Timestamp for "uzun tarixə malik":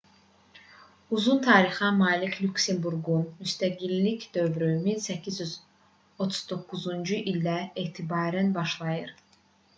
1.17-2.37